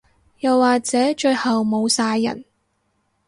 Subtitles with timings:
[0.39, 2.43] 又或者最後冇晒人